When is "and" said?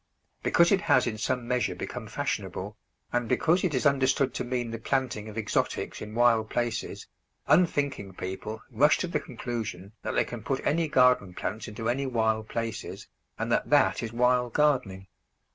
3.13-3.29, 13.37-13.51